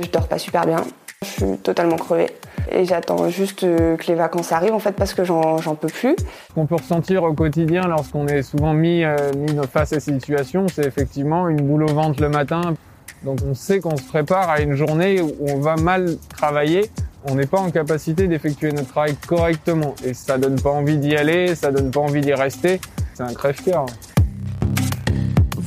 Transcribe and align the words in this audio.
Je 0.00 0.08
dors 0.10 0.28
pas 0.28 0.38
super 0.38 0.64
bien. 0.64 0.84
Je 1.22 1.26
suis 1.26 1.58
totalement 1.58 1.96
crevée. 1.96 2.30
Et 2.70 2.84
j'attends 2.84 3.28
juste 3.28 3.64
euh, 3.64 3.96
que 3.96 4.06
les 4.06 4.14
vacances 4.14 4.52
arrivent 4.52 4.74
en 4.74 4.78
fait 4.78 4.92
parce 4.92 5.14
que 5.14 5.24
j'en 5.24 5.58
peux 5.74 5.88
plus. 5.88 6.14
Ce 6.48 6.54
qu'on 6.54 6.66
peut 6.66 6.76
ressentir 6.76 7.24
au 7.24 7.32
quotidien 7.32 7.82
lorsqu'on 7.88 8.26
est 8.28 8.42
souvent 8.42 8.74
mis, 8.74 9.02
euh, 9.02 9.16
mis 9.34 9.56
face 9.66 9.92
à 9.92 10.00
ces 10.00 10.12
situations, 10.12 10.66
c'est 10.68 10.86
effectivement 10.86 11.48
une 11.48 11.62
boule 11.62 11.84
au 11.84 11.92
ventre 11.92 12.20
le 12.22 12.28
matin. 12.28 12.60
Donc 13.24 13.40
on 13.44 13.54
sait 13.54 13.80
qu'on 13.80 13.96
se 13.96 14.04
prépare 14.04 14.48
à 14.48 14.60
une 14.60 14.74
journée 14.74 15.20
où 15.20 15.34
on 15.40 15.58
va 15.58 15.76
mal 15.76 16.16
travailler. 16.28 16.90
On 17.24 17.34
n'est 17.34 17.46
pas 17.46 17.58
en 17.58 17.70
capacité 17.70 18.28
d'effectuer 18.28 18.70
notre 18.70 18.88
travail 18.88 19.16
correctement. 19.26 19.94
Et 20.04 20.14
ça 20.14 20.38
donne 20.38 20.60
pas 20.60 20.70
envie 20.70 20.98
d'y 20.98 21.16
aller, 21.16 21.56
ça 21.56 21.72
donne 21.72 21.90
pas 21.90 22.00
envie 22.00 22.20
d'y 22.20 22.34
rester. 22.34 22.80
C'est 23.14 23.24
un 23.24 23.34
crève-cœur. 23.34 23.86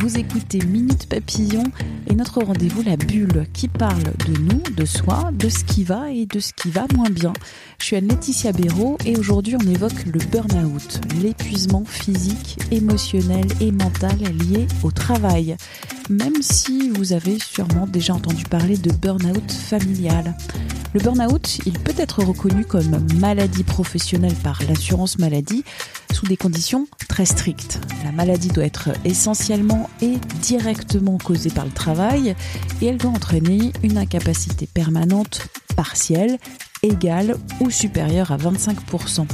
Vous 0.02 0.18
écoutez 0.18 0.58
Minute 0.66 1.06
Papillon 1.06 1.64
et 2.08 2.16
notre 2.16 2.42
rendez-vous 2.42 2.82
La 2.82 2.98
Bulle 2.98 3.46
qui 3.54 3.68
parle 3.68 4.02
de 4.28 4.36
nous, 4.36 4.64
de 4.76 4.84
soi, 4.84 5.30
de 5.32 5.48
ce 5.48 5.64
qui 5.64 5.84
va 5.84 6.10
et 6.10 6.26
de 6.26 6.40
ce 6.40 6.54
qui 6.54 6.72
va 6.72 6.88
moins 6.96 7.12
bien. 7.12 7.34
Je 7.78 7.86
suis 7.86 7.96
Anne-Laetitia 7.98 8.52
Béraud 8.52 8.98
et 9.06 9.16
aujourd'hui 9.16 9.56
on 9.64 9.68
évoque 9.68 10.04
le 10.08 10.18
burn-out, 10.32 11.02
l'épuisement 11.22 11.86
physique, 11.86 12.58
émotionnel 12.72 13.46
et 13.60 13.72
mental 13.72 14.18
lié 14.18 14.66
au 14.82 14.90
travail. 14.90 15.56
Même 16.10 16.42
si 16.42 16.90
vous 16.90 17.14
avez 17.14 17.38
sûrement 17.38 17.86
déjà 17.86 18.16
entendu 18.16 18.46
parler 18.46 18.78
de 18.78 18.92
burn-out 18.92 19.52
familial. 19.52 20.36
Le 20.94 21.00
burn-out, 21.00 21.60
il 21.68 21.74
peut 21.74 21.94
être 21.98 22.24
reconnu 22.24 22.66
comme 22.66 23.06
maladie 23.20 23.64
professionnelle 23.64 24.36
par 24.44 24.62
l'assurance 24.68 25.20
maladie 25.20 25.64
sous 26.14 26.26
des 26.26 26.38
conditions 26.38 26.88
très 27.08 27.26
strictes. 27.26 27.80
La 28.04 28.12
maladie 28.12 28.50
doit 28.50 28.66
être 28.66 28.90
essentiellement 29.06 29.90
et 30.02 30.18
directement 30.42 31.18
causée 31.18 31.50
par 31.50 31.66
le 31.66 31.72
travail 31.72 32.36
et 32.82 32.86
elle 32.86 32.98
doit 32.98 33.12
entraîner 33.12 33.72
une 33.84 33.98
incapacité 33.98 34.68
permanente, 34.68 35.48
partielle, 35.76 36.38
égale 36.84 37.36
ou 37.60 37.70
supérieure 37.70 38.32
à 38.32 38.38
25%. 38.38 39.28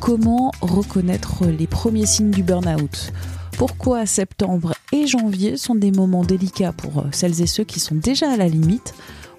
Comment 0.00 0.52
reconnaître 0.60 1.46
les 1.46 1.66
premiers 1.66 2.06
signes 2.06 2.30
du 2.30 2.42
burn-out? 2.42 3.12
Pourquoi 3.56 4.04
septembre 4.06 4.74
et 4.92 5.06
janvier 5.06 5.56
sont 5.56 5.74
des 5.74 5.92
moments 5.92 6.24
délicats 6.24 6.72
pour 6.72 7.04
celles 7.12 7.40
et 7.40 7.46
ceux 7.46 7.64
qui 7.64 7.80
sont 7.80 7.94
déjà 7.94 8.30
à 8.30 8.36
la 8.36 8.48
limite? 8.48 8.94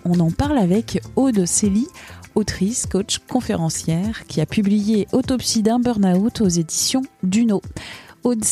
On 0.06 0.20
en 0.20 0.32
parle 0.32 0.58
avec 0.58 1.02
Aude 1.16 1.46
Célie, 1.46 1.88
autrice, 2.36 2.86
coach, 2.86 3.20
conférencière, 3.28 4.26
qui 4.28 4.42
a 4.42 4.46
publié 4.46 5.08
Autopsie 5.12 5.64
d'un 5.64 5.80
burn-out 5.80 6.42
aux 6.42 6.48
éditions 6.48 7.02
Duno. 7.24 7.62
Aude 8.24 8.44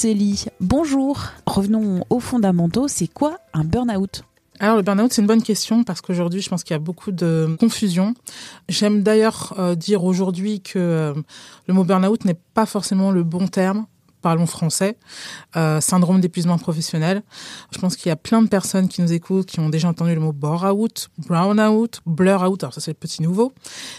bonjour. 0.59 1.19
Revenons 1.45 2.03
aux 2.09 2.19
fondamentaux. 2.19 2.87
C'est 2.87 3.07
quoi 3.07 3.37
un 3.53 3.63
burn-out? 3.63 4.23
Alors 4.59 4.77
le 4.77 4.83
burn-out, 4.83 5.11
c'est 5.11 5.21
une 5.21 5.27
bonne 5.27 5.41
question 5.41 5.83
parce 5.83 6.01
qu'aujourd'hui, 6.01 6.41
je 6.41 6.49
pense 6.49 6.63
qu'il 6.63 6.73
y 6.73 6.75
a 6.75 6.79
beaucoup 6.79 7.11
de 7.11 7.55
confusion. 7.59 8.13
J'aime 8.69 9.01
d'ailleurs 9.01 9.55
euh, 9.57 9.75
dire 9.75 10.03
aujourd'hui 10.03 10.61
que 10.61 10.77
euh, 10.77 11.13
le 11.67 11.73
mot 11.73 11.83
burn-out 11.83 12.23
n'est 12.25 12.39
pas 12.53 12.65
forcément 12.65 13.11
le 13.11 13.23
bon 13.23 13.47
terme 13.47 13.87
parlons 14.23 14.47
français, 14.47 14.97
euh, 15.55 15.81
syndrome 15.81 16.19
d'épuisement 16.21 16.57
professionnel. 16.57 17.21
Je 17.71 17.77
pense 17.77 17.95
qu'il 17.95 18.09
y 18.09 18.11
a 18.11 18.15
plein 18.15 18.41
de 18.41 18.47
personnes 18.47 18.87
qui 18.87 19.01
nous 19.01 19.13
écoutent 19.13 19.45
qui 19.45 19.59
ont 19.59 19.69
déjà 19.69 19.89
entendu 19.89 20.15
le 20.15 20.21
mot 20.21 20.31
bore-out, 20.31 21.09
brown-out, 21.27 22.01
blur-out. 22.07 22.63
Alors 22.63 22.73
ça 22.73 22.81
c'est 22.81 22.91
le 22.91 22.95
petit 22.95 23.21
nouveau. 23.21 23.53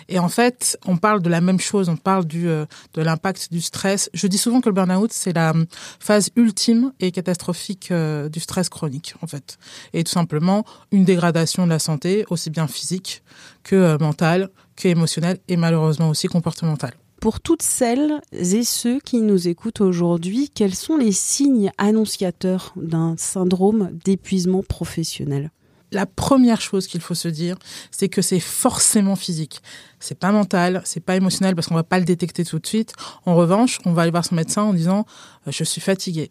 Et 0.08 0.18
en 0.18 0.28
fait, 0.28 0.78
on 0.86 0.96
parle 0.96 1.22
de 1.22 1.28
la 1.28 1.40
même 1.40 1.60
chose. 1.60 1.88
On 1.88 1.96
parle 1.96 2.24
du 2.24 2.48
euh, 2.48 2.64
de 2.94 3.02
l'impact 3.02 3.52
du 3.52 3.60
stress. 3.60 4.10
Je 4.14 4.26
dis 4.26 4.38
souvent 4.38 4.60
que 4.60 4.68
le 4.68 4.74
burn-out 4.74 5.12
c'est 5.12 5.34
la 5.34 5.52
phase 6.00 6.30
ultime 6.34 6.92
et 6.98 7.12
catastrophique 7.12 7.90
euh, 7.90 8.28
du 8.28 8.40
stress 8.40 8.68
chronique 8.68 9.14
en 9.22 9.26
fait. 9.26 9.58
Et 9.92 10.02
tout 10.02 10.12
simplement 10.12 10.64
une 10.90 11.04
dégradation 11.04 11.66
de 11.66 11.70
la 11.70 11.78
santé 11.78 12.24
aussi 12.30 12.50
bien 12.50 12.66
physique 12.66 13.22
que 13.62 13.76
euh, 13.76 13.98
mentale, 13.98 14.48
que 14.76 14.88
émotionnelle 14.88 15.38
et 15.48 15.56
malheureusement 15.56 16.08
aussi 16.08 16.26
comportementale. 16.28 16.94
Pour 17.24 17.40
toutes 17.40 17.62
celles 17.62 18.20
et 18.32 18.64
ceux 18.64 19.00
qui 19.00 19.22
nous 19.22 19.48
écoutent 19.48 19.80
aujourd'hui, 19.80 20.50
quels 20.54 20.74
sont 20.74 20.98
les 20.98 21.10
signes 21.10 21.72
annonciateurs 21.78 22.74
d'un 22.76 23.14
syndrome 23.16 23.98
d'épuisement 24.04 24.62
professionnel? 24.62 25.50
La 25.90 26.04
première 26.04 26.60
chose 26.60 26.86
qu'il 26.86 27.00
faut 27.00 27.14
se 27.14 27.28
dire, 27.28 27.56
c'est 27.90 28.10
que 28.10 28.20
c'est 28.20 28.40
forcément 28.40 29.16
physique. 29.16 29.62
C'est 30.00 30.18
pas 30.18 30.32
mental, 30.32 30.82
c'est 30.84 31.00
pas 31.00 31.16
émotionnel 31.16 31.54
parce 31.54 31.66
qu'on 31.66 31.74
va 31.74 31.82
pas 31.82 31.98
le 31.98 32.04
détecter 32.04 32.44
tout 32.44 32.58
de 32.58 32.66
suite. 32.66 32.92
En 33.24 33.34
revanche, 33.34 33.78
on 33.86 33.94
va 33.94 34.02
aller 34.02 34.10
voir 34.10 34.26
son 34.26 34.34
médecin 34.34 34.64
en 34.64 34.74
disant 34.74 35.06
euh, 35.48 35.50
je 35.50 35.64
suis 35.64 35.80
fatigué. 35.80 36.30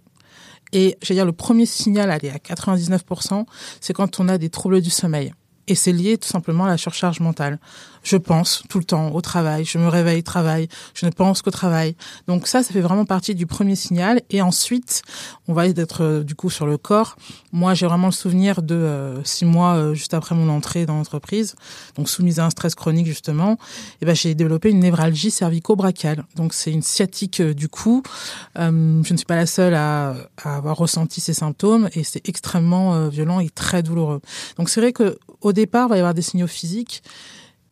Et 0.74 1.00
j'allais 1.02 1.18
dire 1.18 1.26
le 1.26 1.32
premier 1.32 1.66
signal, 1.66 2.12
allez 2.12 2.30
à 2.30 2.38
99%, 2.38 3.48
c'est 3.82 3.94
quand 3.94 4.20
on 4.20 4.30
a 4.30 4.38
des 4.38 4.52
troubles 4.52 4.80
du 4.80 4.92
sommeil. 4.92 5.34
Et 5.68 5.76
c'est 5.76 5.94
lié 5.94 6.18
tout 6.18 6.28
simplement 6.28 6.66
à 6.66 6.70
la 6.70 6.78
surcharge 6.78 7.20
mentale. 7.20 7.60
Je 8.04 8.18
pense 8.18 8.64
tout 8.68 8.80
le 8.80 8.84
temps 8.84 9.12
au 9.12 9.22
travail, 9.22 9.64
je 9.64 9.78
me 9.78 9.88
réveille, 9.88 10.24
travail, 10.24 10.68
je 10.94 11.06
ne 11.06 11.12
pense 11.12 11.42
qu'au 11.42 11.52
travail. 11.52 11.96
Donc 12.28 12.48
ça, 12.48 12.62
ça 12.62 12.74
fait 12.74 12.82
vraiment 12.82 13.06
partie 13.06 13.34
du 13.34 13.46
premier 13.46 13.78
signal. 13.78 14.22
Et 14.30 14.42
ensuite, 14.42 15.04
on 15.48 15.54
va 15.54 15.68
être 15.68 16.04
euh, 16.04 16.24
du 16.24 16.36
coup 16.36 16.50
sur 16.50 16.66
le 16.66 16.78
corps. 16.78 17.16
Moi, 17.54 17.74
j'ai 17.76 17.86
vraiment 17.86 18.08
le 18.08 18.14
souvenir 18.14 18.62
de 18.62 18.76
euh, 18.76 19.24
six 19.24 19.46
mois 19.46 19.76
euh, 19.76 19.94
juste 19.94 20.14
après 20.14 20.36
mon 20.36 20.50
entrée 20.50 20.86
dans 20.86 20.96
l'entreprise, 20.96 21.56
donc 21.96 22.10
soumise 22.10 22.40
à 22.40 22.46
un 22.46 22.50
stress 22.50 22.76
chronique 22.76 23.08
justement. 23.08 23.58
Et 24.02 24.06
ben 24.06 24.14
j'ai 24.14 24.36
développé 24.36 24.70
une 24.70 24.82
névralgie 24.82 25.32
cervico-brachiale. 25.32 26.26
Donc 26.36 26.54
c'est 26.54 26.72
une 26.72 26.82
sciatique 26.82 27.42
du 27.42 27.70
cou. 27.70 28.04
je 28.58 28.70
ne 28.70 29.04
suis 29.04 29.26
pas 29.26 29.38
la 29.38 29.46
seule 29.46 29.76
à, 29.76 30.16
à 30.44 30.58
avoir 30.58 30.76
ressenti 30.76 31.22
ces 31.22 31.34
symptômes 31.34 31.88
et 31.94 32.04
c'est 32.04 32.28
extrêmement 32.28 33.08
violent 33.08 33.40
et 33.40 33.50
très 33.50 33.82
douloureux. 33.82 34.20
Donc 34.58 34.70
c'est 34.70 34.82
vrai 34.82 34.92
que 34.92 35.18
au 35.40 35.53
départ, 35.54 35.88
il 35.88 35.90
va 35.90 35.96
y 35.96 36.00
avoir 36.00 36.14
des 36.14 36.22
signaux 36.22 36.48
physiques. 36.48 37.04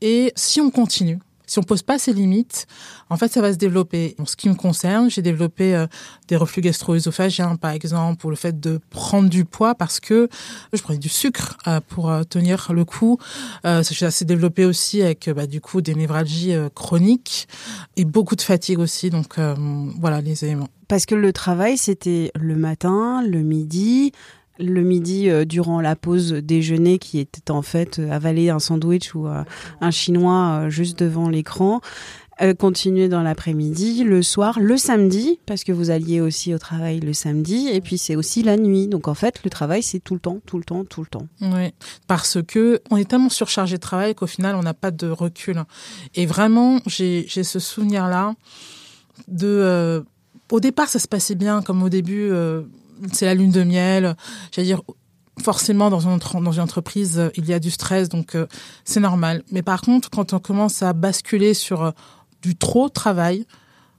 Et 0.02 0.34
si 0.36 0.62
on 0.62 0.72
continue, 0.72 1.20
si 1.52 1.60
on 1.60 1.64
pose 1.64 1.82
pas 1.82 2.00
ses 2.00 2.14
limites, 2.14 2.66
en 3.10 3.18
fait, 3.18 3.30
ça 3.30 3.42
va 3.42 3.52
se 3.52 3.58
développer. 3.58 4.16
En 4.20 4.26
ce 4.26 4.38
qui 4.38 4.48
me 4.48 4.56
concerne, 4.56 5.10
j'ai 5.10 5.22
développé 5.22 5.76
euh, 5.76 5.86
des 6.30 6.38
reflux 6.38 6.62
gastro-œsophagiens, 6.62 7.58
par 7.58 7.72
exemple, 7.72 8.22
pour 8.22 8.30
le 8.30 8.38
fait 8.38 8.58
de 8.58 8.80
prendre 8.90 9.28
du 9.30 9.44
poids 9.44 9.76
parce 9.76 10.00
que 10.00 10.30
je 10.72 10.82
prenais 10.82 10.98
du 10.98 11.10
sucre 11.10 11.58
euh, 11.68 11.82
pour 11.90 12.10
euh, 12.10 12.24
tenir 12.24 12.72
le 12.72 12.86
coup. 12.86 13.20
ça 13.64 13.84
s'est 13.84 14.24
développé 14.24 14.64
aussi 14.64 15.02
avec, 15.02 15.30
bah, 15.30 15.46
du 15.46 15.60
coup, 15.60 15.82
des 15.82 15.94
névralgies 15.94 16.56
chroniques 16.74 17.50
et 17.98 18.06
beaucoup 18.06 18.38
de 18.38 18.42
fatigue 18.42 18.80
aussi. 18.80 19.10
Donc, 19.10 19.38
voilà 20.00 20.22
les 20.22 20.46
éléments. 20.46 20.70
Parce 20.88 21.06
que 21.06 21.16
le 21.16 21.34
travail, 21.34 21.78
c'était 21.78 22.32
le 22.36 22.56
matin, 22.56 23.24
le 23.24 23.42
midi, 23.42 24.14
le 24.62 24.82
midi 24.84 25.30
euh, 25.30 25.46
durant 25.46 25.82
la 25.82 25.96
pause 25.96 26.34
déjeuner 26.34 27.00
qui 27.00 27.20
était 27.20 27.52
en 27.52 27.62
fait 27.62 28.00
euh, 28.00 28.12
avaler 28.12 28.50
un 28.50 28.60
sandwich 28.60 29.14
ou 29.16 29.28
euh, 29.28 29.44
un 29.82 29.92
chinois 29.92 30.70
juste 30.70 31.00
devant 31.00 31.30
l'écran 31.30 31.82
continuer 32.58 33.08
dans 33.08 33.22
l'après-midi, 33.22 34.04
le 34.04 34.24
soir, 34.24 34.58
le 34.60 34.76
samedi, 34.76 35.40
parce 35.46 35.64
que 35.64 35.72
vous 35.72 35.92
alliez 35.92 36.22
aussi 36.22 36.56
au 36.56 36.58
travail 36.58 37.00
le 37.00 37.14
samedi, 37.14 37.68
et 37.72 37.82
puis 37.82 38.00
c'est 38.00 38.16
aussi 38.16 38.42
la 38.42 38.58
nuit. 38.58 38.88
Donc 38.88 39.08
en 39.08 39.14
fait, 39.14 39.44
le 39.44 39.52
travail, 39.52 39.84
c'est 39.84 40.00
tout 40.00 40.16
le 40.16 40.20
temps, 40.20 40.40
tout 40.48 40.58
le 40.58 40.64
temps, 40.64 40.84
tout 40.84 41.02
le 41.02 41.06
temps. 41.06 41.28
Oui, 41.40 41.72
parce 42.08 42.40
que 42.42 42.82
on 42.90 42.98
est 42.98 43.08
tellement 43.08 43.30
surchargé 43.30 43.76
de 43.76 43.82
travail 43.82 44.16
qu'au 44.16 44.26
final, 44.26 44.56
on 44.56 44.64
n'a 44.64 44.74
pas 44.74 44.90
de 44.90 45.08
recul. 45.08 45.62
Et 46.16 46.26
vraiment, 46.26 46.80
j'ai 46.88 47.28
ce 47.28 47.60
souvenir-là 47.60 48.34
de... 49.28 50.04
au 50.52 50.60
départ, 50.60 50.90
ça 50.90 50.98
se 50.98 51.08
passait 51.08 51.36
bien, 51.36 51.62
comme 51.62 51.84
au 51.84 51.90
début 51.90 52.32
c'est 53.12 53.26
la 53.26 53.34
lune 53.34 53.52
de 53.52 53.64
miel. 53.64 54.16
J'allais 54.52 54.68
dire, 54.68 54.82
forcément 55.42 55.90
dans 55.90 56.08
une, 56.08 56.20
dans 56.44 56.52
une 56.52 56.62
entreprise, 56.62 57.32
il 57.36 57.46
y 57.46 57.54
a 57.54 57.60
du 57.60 57.72
stress, 57.72 58.10
donc 58.10 58.36
euh, 58.36 58.48
c'est 58.86 59.00
normal. 59.00 59.44
Mais 59.52 59.62
par 59.62 59.82
contre, 59.82 60.10
quand 60.10 60.34
on 60.34 60.40
commence 60.40 60.84
à 60.84 60.94
basculer 60.94 61.54
sur 61.54 61.84
euh, 61.84 61.92
du 62.42 62.56
trop 62.56 62.90
travail, 62.90 63.46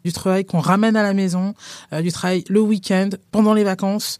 du 0.05 0.13
travail 0.13 0.45
qu'on 0.45 0.61
ramène 0.61 0.97
à 0.97 1.03
la 1.03 1.15
maison, 1.15 1.55
euh, 1.93 2.03
du 2.03 2.13
travail 2.13 2.45
le 2.49 2.61
week-end, 2.61 3.11
pendant 3.31 3.55
les 3.55 3.65
vacances, 3.65 4.19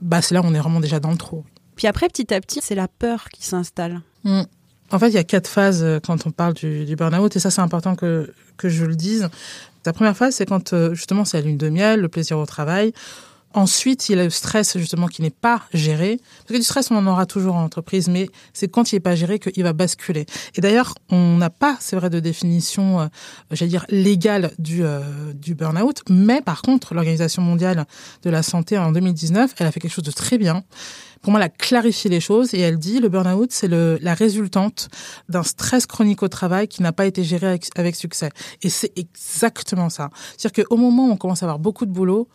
bah 0.00 0.22
c'est 0.22 0.34
là 0.34 0.42
où 0.42 0.44
on 0.44 0.54
est 0.54 0.58
vraiment 0.58 0.80
déjà 0.80 1.00
dans 1.00 1.10
le 1.10 1.16
trop. 1.16 1.44
Puis 1.76 1.86
après, 1.86 2.08
petit 2.08 2.32
à 2.32 2.40
petit, 2.40 2.60
c'est 2.62 2.74
la 2.74 2.88
peur 2.88 3.28
qui 3.30 3.44
s'installe. 3.44 4.00
Mmh. 4.24 4.42
En 4.90 4.98
fait, 4.98 5.08
il 5.08 5.14
y 5.14 5.18
a 5.18 5.24
quatre 5.24 5.48
phases 5.48 5.84
quand 6.06 6.26
on 6.26 6.30
parle 6.30 6.54
du, 6.54 6.84
du 6.84 6.94
burn-out, 6.94 7.34
et 7.34 7.40
ça 7.40 7.50
c'est 7.50 7.62
important 7.62 7.96
que, 7.96 8.32
que 8.56 8.68
je 8.68 8.84
le 8.84 8.94
dise. 8.94 9.28
La 9.86 9.92
première 9.92 10.16
phase, 10.16 10.36
c'est 10.36 10.46
quand 10.46 10.92
justement 10.92 11.24
c'est 11.24 11.38
la 11.38 11.46
lune 11.46 11.58
de 11.58 11.68
miel, 11.68 12.00
le 12.00 12.08
plaisir 12.08 12.38
au 12.38 12.46
travail 12.46 12.92
Ensuite, 13.54 14.08
il 14.08 14.16
y 14.16 14.20
a 14.20 14.24
le 14.24 14.30
stress 14.30 14.76
justement 14.76 15.06
qui 15.06 15.22
n'est 15.22 15.30
pas 15.30 15.62
géré. 15.72 16.20
Parce 16.38 16.48
que 16.48 16.56
du 16.56 16.64
stress, 16.64 16.90
on 16.90 16.96
en 16.96 17.06
aura 17.06 17.24
toujours 17.24 17.54
en 17.54 17.62
entreprise, 17.62 18.08
mais 18.08 18.28
c'est 18.52 18.66
quand 18.66 18.90
il 18.90 18.96
n'est 18.96 19.00
pas 19.00 19.14
géré 19.14 19.38
qu'il 19.38 19.62
va 19.62 19.72
basculer. 19.72 20.26
Et 20.56 20.60
d'ailleurs, 20.60 20.94
on 21.08 21.36
n'a 21.36 21.50
pas, 21.50 21.76
c'est 21.78 21.94
vrai, 21.94 22.10
de 22.10 22.18
définition, 22.18 23.00
euh, 23.00 23.06
j'allais 23.52 23.70
dire, 23.70 23.86
légale 23.90 24.50
du, 24.58 24.84
euh, 24.84 25.32
du 25.34 25.54
burn-out. 25.54 26.02
Mais 26.10 26.42
par 26.42 26.62
contre, 26.62 26.94
l'Organisation 26.94 27.42
mondiale 27.42 27.86
de 28.24 28.30
la 28.30 28.42
santé 28.42 28.76
en 28.76 28.90
2019, 28.90 29.54
elle 29.58 29.66
a 29.68 29.70
fait 29.70 29.78
quelque 29.78 29.94
chose 29.94 30.04
de 30.04 30.10
très 30.10 30.36
bien. 30.36 30.64
Pour 31.22 31.30
moi, 31.30 31.40
elle 31.40 31.46
a 31.46 31.48
clarifié 31.48 32.10
les 32.10 32.20
choses 32.20 32.52
et 32.54 32.60
elle 32.60 32.78
dit 32.78 32.98
le 32.98 33.08
burn-out, 33.08 33.50
c'est 33.50 33.68
la 33.68 34.14
résultante 34.14 34.90
d'un 35.28 35.42
stress 35.42 35.86
chronique 35.86 36.22
au 36.22 36.28
travail 36.28 36.68
qui 36.68 36.82
n'a 36.82 36.92
pas 36.92 37.06
été 37.06 37.24
géré 37.24 37.46
avec, 37.46 37.70
avec 37.76 37.94
succès. 37.94 38.28
Et 38.62 38.68
c'est 38.68 38.92
exactement 38.98 39.88
ça. 39.88 40.10
C'est-à-dire 40.36 40.66
qu'au 40.66 40.76
moment 40.76 41.08
où 41.08 41.12
on 41.12 41.16
commence 41.16 41.42
à 41.42 41.46
avoir 41.46 41.58
beaucoup 41.58 41.86
de 41.86 41.92
boulot, 41.92 42.28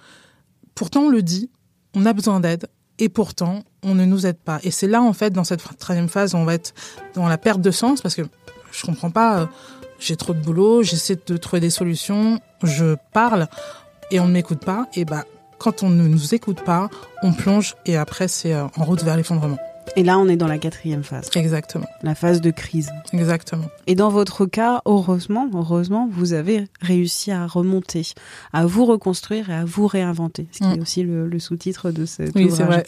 Pourtant, 0.80 1.02
on 1.02 1.10
le 1.10 1.22
dit, 1.22 1.50
on 1.94 2.06
a 2.06 2.14
besoin 2.14 2.40
d'aide, 2.40 2.70
et 3.00 3.10
pourtant, 3.10 3.64
on 3.84 3.96
ne 3.96 4.06
nous 4.06 4.26
aide 4.26 4.38
pas. 4.38 4.60
Et 4.64 4.72
c'est 4.72 4.88
là, 4.88 5.02
en 5.02 5.12
fait, 5.12 5.32
dans 5.32 5.44
cette 5.44 5.62
troisième 5.78 6.08
phase, 6.08 6.36
on 6.36 6.46
va 6.46 6.54
être 6.54 6.74
dans 7.16 7.28
la 7.28 7.38
perte 7.38 7.60
de 7.60 7.70
sens, 7.70 8.00
parce 8.00 8.16
que 8.16 8.22
je 8.72 8.86
comprends 8.86 9.12
pas, 9.12 9.42
euh, 9.42 9.46
j'ai 10.00 10.16
trop 10.16 10.34
de 10.34 10.40
boulot, 10.40 10.82
j'essaie 10.82 11.20
de 11.28 11.36
trouver 11.36 11.60
des 11.60 11.70
solutions, 11.70 12.40
je 12.64 12.96
parle, 13.12 13.50
et 14.10 14.22
on 14.22 14.28
ne 14.28 14.32
m'écoute 14.32 14.64
pas, 14.64 14.88
et 14.94 15.04
bah, 15.04 15.26
quand 15.58 15.84
on 15.84 15.90
ne 15.90 16.08
nous 16.08 16.34
écoute 16.34 16.62
pas, 16.64 16.90
on 17.24 17.34
plonge, 17.34 17.76
et 17.86 17.98
après, 17.98 18.30
c'est 18.30 18.54
euh, 18.54 18.64
en 18.78 18.86
route 18.86 19.04
vers 19.04 19.18
l'effondrement. 19.18 19.58
Et 19.96 20.04
là, 20.04 20.20
on 20.20 20.28
est 20.28 20.38
dans 20.38 20.48
la 20.48 20.58
quatrième 20.58 21.04
phase. 21.04 21.30
Exactement. 21.36 21.88
La 22.04 22.16
phase 22.16 22.42
de 22.42 22.52
crise. 22.52 22.92
Exactement. 23.14 23.66
Et 23.88 23.96
dans 23.96 24.10
votre 24.10 24.46
cas, 24.46 24.82
heureusement, 24.86 25.50
heureusement, 25.54 26.10
vous 26.12 26.34
avez 26.34 26.66
réussi 26.82 27.32
à 27.32 27.48
remonter, 27.48 28.14
à 28.54 28.66
vous 28.66 28.86
reconstruire 28.86 29.50
et 29.50 29.56
à 29.56 29.66
vous 29.66 29.88
réinventer, 29.88 30.48
ce 30.52 30.60
qui 30.60 30.64
est 30.66 30.78
mm. 30.78 30.82
aussi 30.82 31.04
le, 31.04 31.40
sous-titre 31.40 31.92
de 31.92 32.06
cette 32.06 32.36
oui, 32.36 32.50
c'est 32.52 32.64
Vrai. 32.64 32.86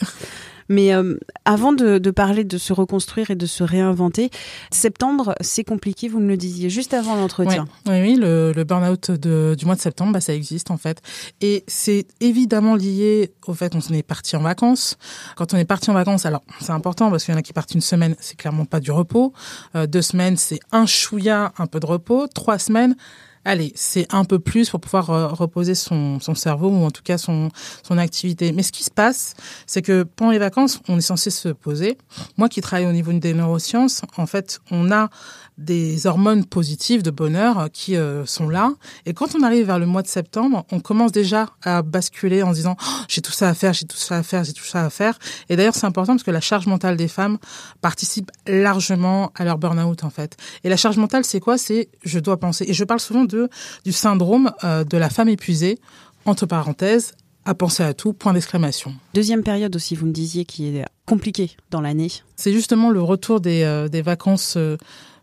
Mais 0.72 0.94
euh, 0.94 1.18
avant 1.44 1.74
de, 1.74 1.98
parler 2.10 2.44
de 2.44 2.56
se 2.56 2.72
reconstruire 2.72 3.30
et 3.30 3.34
de 3.34 3.44
se 3.44 3.62
réinventer, 3.62 4.30
septembre, 4.70 5.34
c'est 5.42 5.64
compliqué, 5.64 6.08
vous 6.08 6.18
me 6.18 6.28
le 6.28 6.38
disiez 6.38 6.70
juste 6.70 6.94
avant 6.94 7.14
l'entretien. 7.14 7.66
Oui, 7.86 8.00
oui, 8.00 8.16
le, 8.18 8.64
burn-out 8.64 9.10
du 9.10 9.66
mois 9.66 9.74
de 9.74 9.80
septembre, 9.80 10.14
bah, 10.14 10.22
ça 10.22 10.32
existe 10.32 10.70
en 10.70 10.78
fait. 10.78 11.02
Et 11.42 11.62
c'est 11.66 12.06
évidemment 12.20 12.74
lié 12.74 13.34
au 13.46 13.52
fait 13.52 13.74
qu'on 13.74 13.94
est 13.94 14.02
parti 14.02 14.34
en 14.34 14.40
vacances. 14.40 14.96
Quand 15.36 15.52
on 15.52 15.58
est 15.58 15.66
parti 15.66 15.90
en 15.90 15.94
vacances, 15.94 16.24
alors 16.24 16.42
c'est 16.62 16.72
important 16.72 17.10
parce 17.10 17.24
qu'il 17.24 17.32
y 17.32 17.36
en 17.36 17.38
a 17.38 17.42
qui 17.42 17.52
partent 17.52 17.74
une 17.74 17.82
semaine, 17.82 18.16
c'est 18.18 18.38
clairement 18.38 18.64
pas 18.64 18.80
du 18.80 18.92
repos. 18.92 19.34
Euh, 19.76 19.86
deux 19.86 20.00
semaines, 20.00 20.38
c'est 20.38 20.60
un 20.70 20.86
chouïa, 20.86 21.52
un 21.58 21.66
peu 21.66 21.80
de 21.80 21.86
repos. 21.86 22.28
Trois 22.28 22.58
semaines, 22.58 22.96
allez, 23.44 23.72
c'est 23.74 24.12
un 24.12 24.24
peu 24.24 24.38
plus 24.38 24.70
pour 24.70 24.80
pouvoir 24.80 25.10
euh, 25.10 25.28
reposer 25.28 25.74
son, 25.74 26.20
son, 26.20 26.34
cerveau 26.34 26.68
ou 26.68 26.84
en 26.84 26.90
tout 26.90 27.02
cas 27.02 27.18
son, 27.18 27.50
son 27.82 27.98
activité. 27.98 28.52
Mais 28.52 28.62
ce 28.62 28.72
qui 28.72 28.84
se 28.84 28.90
passe, 28.90 29.34
c'est 29.66 29.82
que 29.82 30.02
pendant 30.02 30.30
les 30.32 30.38
vacances, 30.38 30.80
on 30.88 30.98
est 30.98 31.02
censé 31.02 31.30
se 31.30 31.48
poser. 31.48 31.98
Moi 32.36 32.48
qui 32.48 32.60
travaille 32.60 32.86
au 32.86 32.92
niveau 32.92 33.12
des 33.12 33.34
neurosciences, 33.34 34.02
en 34.16 34.26
fait, 34.26 34.60
on 34.70 34.90
a 34.90 35.10
des 35.58 36.06
hormones 36.06 36.44
positives 36.44 37.02
de 37.02 37.10
bonheur 37.10 37.58
euh, 37.58 37.66
qui 37.68 37.96
euh, 37.96 38.24
sont 38.26 38.48
là. 38.48 38.72
Et 39.06 39.12
quand 39.12 39.34
on 39.34 39.42
arrive 39.42 39.66
vers 39.66 39.78
le 39.78 39.86
mois 39.86 40.02
de 40.02 40.08
septembre, 40.08 40.64
on 40.72 40.80
commence 40.80 41.12
déjà 41.12 41.50
à 41.62 41.82
basculer 41.82 42.42
en 42.42 42.52
disant 42.52 42.76
oh, 42.80 43.02
j'ai 43.08 43.20
tout 43.20 43.32
ça 43.32 43.48
à 43.48 43.54
faire, 43.54 43.72
j'ai 43.72 43.86
tout 43.86 43.96
ça 43.96 44.18
à 44.18 44.22
faire, 44.22 44.44
j'ai 44.44 44.52
tout 44.52 44.64
ça 44.64 44.84
à 44.84 44.90
faire. 44.90 45.18
Et 45.48 45.56
d'ailleurs, 45.56 45.74
c'est 45.74 45.86
important 45.86 46.14
parce 46.14 46.22
que 46.22 46.30
la 46.30 46.40
charge 46.40 46.66
mentale 46.66 46.96
des 46.96 47.08
femmes 47.08 47.38
participe 47.80 48.30
largement 48.46 49.30
à 49.34 49.44
leur 49.44 49.58
burn-out 49.58 50.04
en 50.04 50.10
fait. 50.10 50.36
Et 50.64 50.68
la 50.68 50.76
charge 50.76 50.96
mentale, 50.96 51.24
c'est 51.24 51.40
quoi? 51.40 51.58
C'est 51.58 51.88
je 52.04 52.18
dois 52.18 52.38
penser. 52.38 52.64
Et 52.68 52.74
je 52.74 52.84
parle 52.84 53.00
souvent 53.00 53.24
de 53.24 53.48
du 53.84 53.92
syndrome 53.92 54.52
euh, 54.64 54.84
de 54.84 54.96
la 54.96 55.10
femme 55.10 55.28
épuisée 55.28 55.78
entre 56.24 56.46
parenthèses 56.46 57.12
à 57.44 57.54
penser 57.54 57.82
à 57.82 57.92
tout, 57.92 58.12
point 58.12 58.32
d'exclamation. 58.32 58.94
Deuxième 59.14 59.42
période 59.42 59.74
aussi, 59.74 59.96
vous 59.96 60.06
me 60.06 60.12
disiez, 60.12 60.44
qui 60.44 60.76
est 60.76 60.84
compliquée 61.06 61.50
dans 61.70 61.80
l'année. 61.80 62.08
C'est 62.36 62.52
justement 62.52 62.90
le 62.90 63.02
retour 63.02 63.40
des, 63.40 63.88
des 63.90 64.00
vacances 64.00 64.56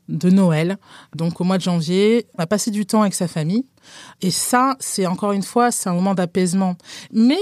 de 0.10 0.30
Noël. 0.30 0.78
Donc 1.16 1.40
au 1.40 1.44
mois 1.44 1.58
de 1.58 1.64
janvier, 1.64 2.28
on 2.38 2.44
a 2.44 2.48
passé 2.48 2.72
du 2.72 2.86
temps 2.86 3.02
avec 3.02 3.14
sa 3.14 3.28
famille. 3.28 3.66
Et 4.22 4.32
ça, 4.32 4.76
c'est 4.80 5.06
encore 5.06 5.32
une 5.32 5.44
fois, 5.44 5.72
c'est 5.72 5.90
un 5.90 5.94
moment 5.94 6.16
d'apaisement. 6.16 6.76
Mais 7.14 7.40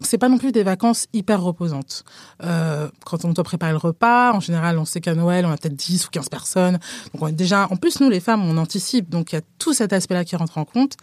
c'est 0.00 0.18
pas 0.18 0.28
non 0.28 0.38
plus 0.38 0.52
des 0.52 0.62
vacances 0.62 1.06
hyper 1.12 1.42
reposantes. 1.42 2.04
Euh, 2.44 2.88
quand 3.04 3.24
on 3.24 3.32
doit 3.32 3.44
préparer 3.44 3.72
le 3.72 3.78
repas, 3.78 4.32
en 4.32 4.40
général, 4.40 4.78
on 4.78 4.84
sait 4.84 5.00
qu'à 5.00 5.14
Noël, 5.14 5.44
on 5.44 5.50
a 5.50 5.56
peut-être 5.56 5.74
10 5.74 6.06
ou 6.06 6.10
15 6.10 6.28
personnes. 6.28 6.78
Donc 7.12 7.22
on 7.22 7.28
déjà, 7.30 7.66
en 7.70 7.76
plus, 7.76 8.00
nous, 8.00 8.10
les 8.10 8.20
femmes, 8.20 8.44
on 8.44 8.56
anticipe. 8.58 9.08
Donc 9.08 9.32
il 9.32 9.36
y 9.36 9.38
a 9.38 9.42
tout 9.58 9.72
cet 9.72 9.92
aspect-là 9.92 10.24
qui 10.24 10.36
rentre 10.36 10.58
en 10.58 10.64
compte. 10.64 10.94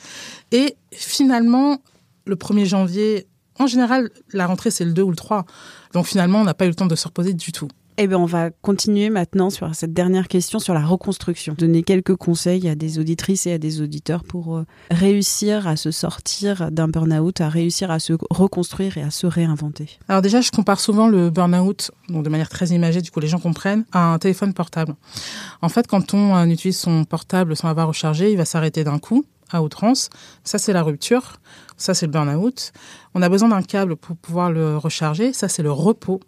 Et 0.52 0.78
finalement, 0.92 1.80
le 2.26 2.36
1er 2.36 2.66
janvier, 2.66 3.28
en 3.60 3.68
général, 3.68 4.10
la 4.32 4.48
rentrée, 4.48 4.72
c'est 4.72 4.86
le 4.86 4.94
2 4.94 5.02
ou 5.02 5.10
le 5.10 5.16
3. 5.16 5.46
Donc 5.94 6.06
finalement, 6.06 6.40
on 6.40 6.44
n'a 6.46 6.54
pas 6.54 6.66
eu 6.66 6.70
le 6.70 6.76
temps 6.76 6.88
de 6.88 6.96
se 6.96 7.08
reposer 7.08 7.34
du 7.34 7.52
tout. 7.52 7.70
Eh 7.98 8.08
bien, 8.08 8.18
on 8.18 8.26
va 8.26 8.50
continuer 8.50 9.10
maintenant 9.10 9.50
sur 9.50 9.74
cette 9.74 9.94
dernière 9.94 10.28
question 10.28 10.60
sur 10.60 10.74
la 10.74 10.86
reconstruction. 10.86 11.56
Donner 11.58 11.82
quelques 11.82 12.16
conseils 12.18 12.68
à 12.68 12.76
des 12.76 13.00
auditrices 13.00 13.48
et 13.48 13.54
à 13.54 13.58
des 13.58 13.80
auditeurs 13.82 14.26
pour 14.26 14.58
euh, 14.58 14.66
réussir 14.92 15.66
à 15.66 15.78
se 15.78 15.92
sortir 15.92 16.72
d'un 16.72 16.90
burn-out, 16.90 17.40
à 17.40 17.48
réussir 17.48 17.92
à 17.92 18.00
se 18.00 18.12
reconstruire 18.30 18.98
et 18.98 19.02
à 19.02 19.12
se 19.12 19.28
réinventer. 19.28 19.98
Alors 20.10 20.22
déjà, 20.22 20.42
je 20.42 20.52
compare 20.52 20.82
souvent 20.82 21.08
le 21.08 21.30
burn-out, 21.30 21.92
donc 22.10 22.26
de 22.26 22.30
manière 22.30 22.50
très 22.50 22.68
imagée, 22.68 23.02
du 23.02 23.12
coup 23.12 23.22
les 23.22 23.28
gens 23.28 23.40
comprennent, 23.40 23.86
à 23.94 24.14
un 24.14 24.20
téléphone 24.20 24.54
portable. 24.54 24.96
En 25.62 25.70
fait, 25.70 25.88
quand 25.88 26.14
on 26.14 26.36
euh, 26.36 26.46
utilise 26.48 26.78
son 26.78 27.06
portable 27.06 27.56
sans 27.56 27.70
avoir 27.70 27.88
rechargé, 27.88 28.30
il 28.30 28.38
va 28.38 28.46
s'arrêter 28.46 28.84
d'un 28.84 29.00
coup 29.00 29.26
à 29.56 29.62
outrance. 29.62 30.10
Ça, 30.44 30.58
c'est 30.58 30.74
la 30.74 30.84
rupture. 30.84 31.38
Ça, 31.78 31.94
c'est 31.94 32.06
le 32.06 32.12
burn-out. 32.12 32.72
On 33.14 33.22
a 33.22 33.30
besoin 33.30 33.50
d'un 33.50 33.62
câble 33.62 33.96
pour 33.96 34.16
pouvoir 34.16 34.52
le 34.52 34.78
recharger. 34.78 35.34
Ça, 35.34 35.48
c'est 35.48 35.64
le 35.64 35.72
repos. 35.72 36.22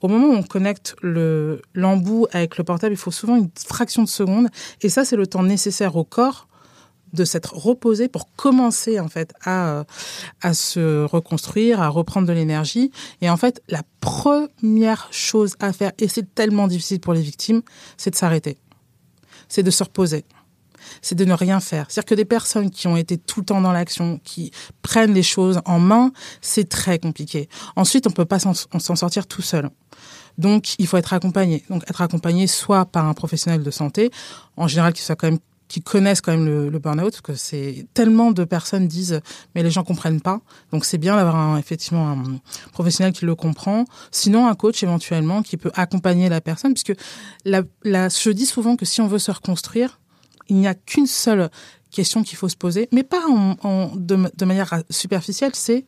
Au 0.00 0.08
moment 0.08 0.28
où 0.28 0.34
on 0.34 0.42
connecte 0.42 0.96
le 1.02 1.62
l'embout 1.74 2.26
avec 2.32 2.58
le 2.58 2.64
portable, 2.64 2.92
il 2.92 2.98
faut 2.98 3.10
souvent 3.10 3.36
une 3.36 3.50
fraction 3.66 4.02
de 4.02 4.08
seconde. 4.08 4.48
Et 4.82 4.88
ça, 4.88 5.04
c'est 5.04 5.16
le 5.16 5.26
temps 5.26 5.42
nécessaire 5.42 5.96
au 5.96 6.04
corps 6.04 6.48
de 7.12 7.24
s'être 7.24 7.56
reposé 7.56 8.08
pour 8.08 8.28
commencer 8.36 9.00
en 9.00 9.08
fait 9.08 9.32
à 9.44 9.84
se 10.52 11.04
reconstruire, 11.04 11.80
à 11.80 11.88
reprendre 11.88 12.28
de 12.28 12.32
l'énergie. 12.32 12.92
Et 13.20 13.28
en 13.28 13.36
fait, 13.36 13.62
la 13.68 13.82
première 14.00 15.08
chose 15.10 15.54
à 15.60 15.72
faire, 15.72 15.92
et 15.98 16.08
c'est 16.08 16.34
tellement 16.34 16.68
difficile 16.68 17.00
pour 17.00 17.12
les 17.12 17.22
victimes, 17.22 17.62
c'est 17.96 18.10
de 18.10 18.16
s'arrêter, 18.16 18.58
c'est 19.48 19.62
de 19.62 19.70
se 19.70 19.82
reposer 19.82 20.24
c'est 21.02 21.14
de 21.14 21.24
ne 21.24 21.32
rien 21.32 21.60
faire. 21.60 21.86
C'est-à-dire 21.88 22.08
que 22.08 22.14
des 22.14 22.24
personnes 22.24 22.70
qui 22.70 22.86
ont 22.88 22.96
été 22.96 23.18
tout 23.18 23.40
le 23.40 23.46
temps 23.46 23.60
dans 23.60 23.72
l'action, 23.72 24.20
qui 24.24 24.50
prennent 24.82 25.14
les 25.14 25.22
choses 25.22 25.60
en 25.64 25.78
main, 25.78 26.12
c'est 26.40 26.68
très 26.68 26.98
compliqué. 26.98 27.48
Ensuite, 27.76 28.06
on 28.06 28.10
peut 28.10 28.24
pas 28.24 28.38
s'en 28.38 28.54
sortir 28.96 29.26
tout 29.26 29.42
seul. 29.42 29.70
Donc, 30.38 30.74
il 30.78 30.86
faut 30.86 30.96
être 30.96 31.12
accompagné. 31.12 31.64
Donc, 31.68 31.82
être 31.88 32.00
accompagné 32.00 32.46
soit 32.46 32.86
par 32.86 33.06
un 33.06 33.14
professionnel 33.14 33.62
de 33.62 33.70
santé, 33.70 34.10
en 34.56 34.68
général 34.68 34.92
qui 34.92 35.02
soit 35.02 35.16
quand 35.16 35.28
même 35.28 35.38
qui 35.70 35.80
connaissent 35.80 36.20
quand 36.20 36.32
même 36.32 36.44
le, 36.44 36.68
le 36.68 36.78
burn-out, 36.80 37.12
parce 37.12 37.20
que 37.20 37.34
c'est 37.36 37.86
tellement 37.94 38.32
de 38.32 38.42
personnes 38.42 38.88
disent 38.88 39.20
mais 39.54 39.62
les 39.62 39.70
gens 39.70 39.84
comprennent 39.84 40.20
pas. 40.20 40.40
Donc 40.72 40.84
c'est 40.84 40.98
bien 40.98 41.14
d'avoir 41.14 41.56
effectivement 41.58 42.10
un 42.10 42.40
professionnel 42.72 43.12
qui 43.12 43.24
le 43.24 43.36
comprend. 43.36 43.84
Sinon 44.10 44.48
un 44.48 44.54
coach 44.56 44.82
éventuellement 44.82 45.42
qui 45.42 45.56
peut 45.56 45.70
accompagner 45.74 46.28
la 46.28 46.40
personne, 46.40 46.74
puisque 46.74 46.94
la, 47.44 47.62
la, 47.84 48.08
je 48.08 48.30
dis 48.30 48.46
souvent 48.46 48.74
que 48.74 48.84
si 48.84 49.00
on 49.00 49.06
veut 49.06 49.20
se 49.20 49.30
reconstruire, 49.30 49.99
il 50.50 50.56
n'y 50.56 50.66
a 50.66 50.74
qu'une 50.74 51.06
seule 51.06 51.48
question 51.90 52.22
qu'il 52.22 52.36
faut 52.36 52.48
se 52.48 52.56
poser, 52.56 52.88
mais 52.92 53.02
pas 53.02 53.22
en, 53.28 53.92
de, 53.96 54.44
manière 54.44 54.82
superficielle, 54.90 55.52
c'est 55.54 55.86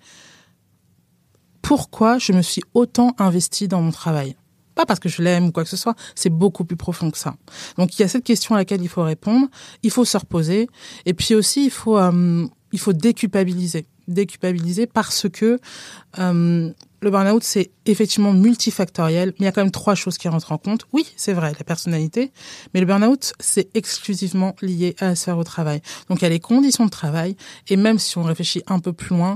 pourquoi 1.60 2.18
je 2.18 2.32
me 2.32 2.42
suis 2.42 2.62
autant 2.74 3.14
investi 3.18 3.68
dans 3.68 3.82
mon 3.82 3.92
travail? 3.92 4.36
Pas 4.74 4.86
parce 4.86 5.00
que 5.00 5.08
je 5.08 5.22
l'aime 5.22 5.46
ou 5.46 5.52
quoi 5.52 5.64
que 5.64 5.70
ce 5.70 5.76
soit, 5.76 5.94
c'est 6.14 6.30
beaucoup 6.30 6.64
plus 6.64 6.76
profond 6.76 7.10
que 7.10 7.18
ça. 7.18 7.36
Donc 7.76 7.98
il 7.98 8.02
y 8.02 8.04
a 8.04 8.08
cette 8.08 8.24
question 8.24 8.54
à 8.54 8.58
laquelle 8.58 8.82
il 8.82 8.88
faut 8.88 9.02
répondre, 9.02 9.48
il 9.82 9.90
faut 9.90 10.04
se 10.04 10.16
reposer, 10.16 10.68
et 11.04 11.12
puis 11.12 11.34
aussi 11.34 11.66
il 11.66 11.70
faut 11.70 11.98
euh, 11.98 12.46
il 12.72 12.78
faut 12.80 12.94
déculpabiliser, 12.94 13.86
déculpabiliser 14.08 14.86
parce 14.86 15.28
que 15.28 15.58
euh, 16.18 16.72
le 17.02 17.10
burn-out, 17.10 17.42
c'est 17.42 17.72
effectivement 17.84 18.32
multifactoriel, 18.32 19.30
mais 19.30 19.36
il 19.40 19.44
y 19.44 19.48
a 19.48 19.52
quand 19.52 19.60
même 19.60 19.72
trois 19.72 19.96
choses 19.96 20.18
qui 20.18 20.28
rentrent 20.28 20.52
en 20.52 20.58
compte. 20.58 20.86
Oui, 20.92 21.04
c'est 21.16 21.32
vrai, 21.32 21.52
la 21.58 21.64
personnalité, 21.64 22.32
mais 22.72 22.80
le 22.80 22.86
burn-out, 22.86 23.34
c'est 23.40 23.68
exclusivement 23.76 24.54
lié 24.62 24.94
à 25.00 25.06
la 25.06 25.14
sphère 25.16 25.36
au 25.36 25.44
travail. 25.44 25.82
Donc 26.08 26.20
il 26.20 26.22
y 26.22 26.26
a 26.26 26.30
les 26.30 26.40
conditions 26.40 26.84
de 26.84 26.90
travail, 26.90 27.36
et 27.68 27.76
même 27.76 27.98
si 27.98 28.16
on 28.18 28.22
réfléchit 28.22 28.62
un 28.68 28.78
peu 28.78 28.92
plus 28.92 29.16
loin, 29.16 29.34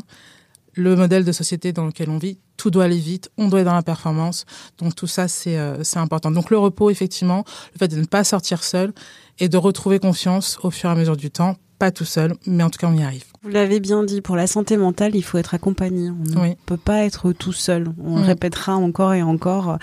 le 0.74 0.94
modèle 0.94 1.24
de 1.24 1.32
société 1.32 1.72
dans 1.72 1.86
lequel 1.86 2.08
on 2.08 2.18
vit, 2.18 2.38
tout 2.56 2.70
doit 2.70 2.84
aller 2.84 2.98
vite, 2.98 3.30
on 3.36 3.48
doit 3.48 3.60
être 3.60 3.66
dans 3.66 3.74
la 3.74 3.82
performance. 3.82 4.44
Donc 4.78 4.94
tout 4.94 5.06
ça, 5.06 5.26
c'est 5.26 5.58
euh, 5.58 5.82
important. 5.96 6.30
Donc 6.30 6.50
le 6.50 6.58
repos, 6.58 6.90
effectivement, 6.90 7.44
le 7.72 7.78
fait 7.78 7.88
de 7.88 7.96
ne 7.96 8.04
pas 8.04 8.24
sortir 8.24 8.62
seul 8.62 8.92
et 9.38 9.48
de 9.48 9.56
retrouver 9.56 9.98
confiance 9.98 10.58
au 10.62 10.70
fur 10.70 10.88
et 10.88 10.92
à 10.92 10.96
mesure 10.96 11.16
du 11.16 11.30
temps, 11.30 11.56
pas 11.78 11.90
tout 11.90 12.04
seul, 12.04 12.34
mais 12.46 12.62
en 12.62 12.70
tout 12.70 12.78
cas, 12.78 12.88
on 12.88 12.96
y 12.96 13.02
arrive. 13.02 13.24
Vous 13.42 13.50
l'avez 13.50 13.80
bien 13.80 14.02
dit, 14.04 14.20
pour 14.20 14.36
la 14.36 14.46
santé 14.46 14.76
mentale, 14.76 15.14
il 15.14 15.22
faut 15.22 15.38
être 15.38 15.54
accompagné. 15.54 16.10
On 16.10 16.44
ne 16.44 16.54
peut 16.66 16.76
pas 16.76 17.04
être 17.04 17.32
tout 17.32 17.52
seul. 17.52 17.88
On 18.02 18.18
le 18.18 18.24
répétera 18.24 18.76
encore 18.76 19.14
et 19.14 19.22
encore. 19.22 19.78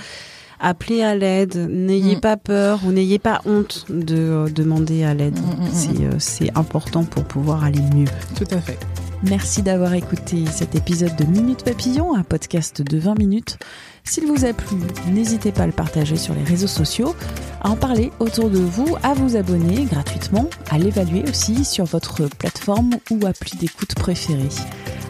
Appelez 0.65 1.03
à 1.03 1.13
l'aide, 1.13 1.55
n'ayez 1.69 2.15
mm. 2.15 2.21
pas 2.21 2.37
peur 2.37 2.79
ou 2.85 2.91
n'ayez 2.93 3.19
pas 3.19 3.41
honte 3.45 3.85
de 3.89 4.15
euh, 4.15 4.49
demander 4.49 5.03
à 5.03 5.13
l'aide. 5.13 5.37
Mm, 5.37 5.63
mm, 5.63 6.05
euh, 6.05 6.11
c'est 6.19 6.57
important 6.57 7.03
pour 7.03 7.25
pouvoir 7.25 7.65
aller 7.65 7.81
mieux. 7.93 8.07
Tout 8.37 8.47
à 8.49 8.61
fait. 8.61 8.79
Merci 9.23 9.61
d'avoir 9.61 9.93
écouté 9.93 10.45
cet 10.51 10.75
épisode 10.75 11.15
de 11.17 11.25
Minute 11.25 11.63
Papillon, 11.63 12.15
un 12.15 12.23
podcast 12.23 12.81
de 12.81 12.97
20 12.97 13.17
minutes. 13.17 13.57
S'il 14.05 14.25
vous 14.25 14.45
a 14.45 14.53
plu, 14.53 14.77
n'hésitez 15.11 15.51
pas 15.51 15.63
à 15.63 15.65
le 15.65 15.71
partager 15.73 16.17
sur 16.17 16.33
les 16.33 16.43
réseaux 16.43 16.67
sociaux, 16.67 17.15
en 17.63 17.75
parler 17.75 18.11
autour 18.19 18.49
de 18.49 18.59
vous, 18.59 18.95
à 19.03 19.13
vous 19.13 19.35
abonner 19.35 19.85
gratuitement, 19.85 20.49
à 20.69 20.77
l'évaluer 20.77 21.23
aussi 21.23 21.63
sur 21.65 21.85
votre 21.85 22.27
plateforme 22.37 22.91
ou 23.09 23.25
appli 23.25 23.57
d'écoute 23.57 23.95
préférée. 23.95 24.49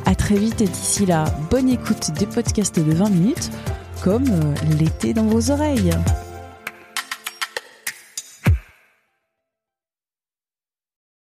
À 0.05 0.15
très 0.15 0.35
vite 0.35 0.61
et 0.61 0.67
d'ici 0.67 1.05
là, 1.05 1.25
bonne 1.49 1.69
écoute 1.69 2.11
des 2.11 2.25
podcasts 2.25 2.79
de 2.79 2.93
20 2.93 3.09
minutes, 3.09 3.51
comme 4.03 4.25
euh, 4.29 4.53
l'été 4.77 5.13
dans 5.13 5.25
vos 5.25 5.51
oreilles. 5.51 5.91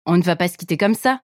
On 0.04 0.16
ne 0.16 0.22
va 0.22 0.36
pas 0.36 0.48
se 0.48 0.58
quitter 0.58 0.76
comme 0.76 0.94
ça. 0.94 1.20